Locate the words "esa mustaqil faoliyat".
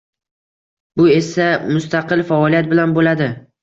1.19-2.77